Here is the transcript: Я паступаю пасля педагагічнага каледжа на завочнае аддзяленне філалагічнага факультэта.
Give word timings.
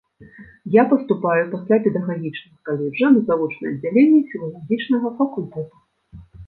Я 0.75 0.83
паступаю 0.93 1.43
пасля 1.51 1.77
педагагічнага 1.89 2.57
каледжа 2.71 3.07
на 3.19 3.25
завочнае 3.31 3.73
аддзяленне 3.75 4.21
філалагічнага 4.35 5.07
факультэта. 5.23 5.75